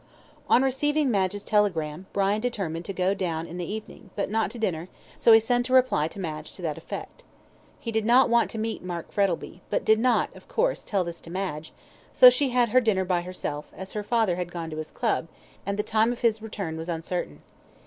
On 0.49 0.63
receiving 0.63 1.11
Madge's 1.11 1.43
telegram, 1.43 2.07
Brian 2.11 2.41
determined 2.41 2.85
to 2.85 2.91
go 2.91 3.13
down 3.13 3.45
in 3.45 3.57
the 3.57 3.71
evening, 3.71 4.09
but 4.15 4.31
not 4.31 4.49
to 4.49 4.57
dinner, 4.57 4.89
so 5.13 5.31
he 5.31 5.39
sent 5.39 5.69
a 5.69 5.73
reply 5.73 6.07
to 6.07 6.19
Madge 6.19 6.53
to 6.53 6.63
that 6.63 6.75
effect. 6.75 7.23
He 7.77 7.91
did 7.91 8.03
not 8.03 8.27
want 8.27 8.49
to 8.49 8.57
meet 8.57 8.81
Mark 8.81 9.11
Frettlby, 9.11 9.61
but 9.69 9.85
did 9.85 9.99
not 9.99 10.35
of 10.35 10.47
course, 10.47 10.81
tell 10.81 11.03
this 11.03 11.21
to 11.21 11.29
Madge, 11.29 11.71
so 12.13 12.31
she 12.31 12.49
had 12.49 12.69
her 12.69 12.81
dinner 12.81 13.05
by 13.05 13.21
herself, 13.21 13.67
as 13.77 13.91
her 13.91 14.01
father 14.01 14.37
had 14.37 14.51
gone 14.51 14.71
to 14.71 14.77
his 14.77 14.89
club, 14.89 15.27
and 15.67 15.77
the 15.77 15.83
time 15.83 16.11
of 16.11 16.21
his 16.21 16.41
return 16.41 16.77
was 16.77 16.89
uncertain. 16.89 17.43